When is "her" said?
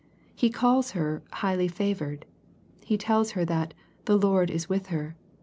0.97-1.21, 3.33-3.45, 4.87-5.15